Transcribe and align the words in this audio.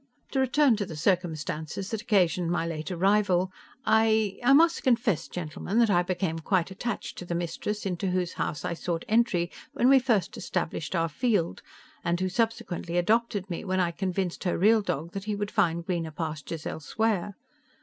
"To 0.31 0.39
return 0.39 0.75
to 0.77 0.85
the 0.87 0.95
circumstances 0.95 1.91
that 1.91 2.01
occasioned 2.01 2.49
my 2.49 2.65
late 2.65 2.89
arrival: 2.89 3.51
I... 3.85 4.39
I 4.43 4.51
must 4.51 4.81
confess, 4.81 5.27
gentlemen, 5.27 5.77
that 5.77 5.91
I 5.91 6.01
became 6.01 6.39
quite 6.39 6.71
attached 6.71 7.19
to 7.19 7.25
the 7.25 7.35
'mistress' 7.35 7.85
into 7.85 8.09
whose 8.09 8.33
house 8.33 8.65
I 8.65 8.73
sought 8.73 9.05
entry 9.07 9.51
when 9.73 9.89
we 9.89 9.99
first 9.99 10.37
established 10.37 10.95
our 10.95 11.07
field 11.07 11.61
and 12.03 12.19
who 12.19 12.29
subsequently 12.29 12.97
adopted 12.97 13.47
me 13.47 13.63
when 13.63 13.79
I 13.79 13.91
convinced 13.91 14.43
her 14.45 14.57
real 14.57 14.81
dog 14.81 15.11
that 15.11 15.25
he 15.25 15.35
would 15.35 15.51
find 15.51 15.85
greener 15.85 16.09
pastures 16.09 16.65
elsewhere. 16.65 17.35